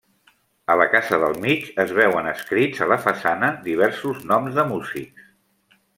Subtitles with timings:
[0.73, 5.29] A la casa del mig es veuen escrits a la façana diversos noms de músics.